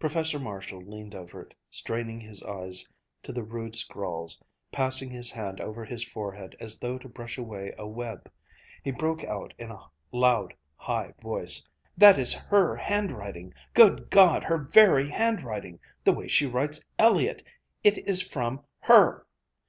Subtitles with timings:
[0.00, 2.88] Professor Marshall leaned over it, straining his eyes
[3.22, 4.42] to the rude scrawls,
[4.72, 8.28] passing his hand over his forehead as though to brush away a web.
[8.82, 9.78] He broke out in a
[10.10, 11.64] loud, high voice.
[11.96, 13.54] "That is her handwriting....
[13.74, 17.44] Good God, her very handwriting the way she writes Elliott
[17.84, 19.22] it is from _her!